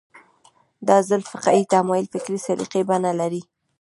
دا 0.87 0.97
ځل 1.09 1.21
فقهي 1.31 1.63
تمایل 1.73 2.05
فکري 2.13 2.39
سلیقې 2.47 2.81
بڼه 2.89 3.11
لري 3.19 3.41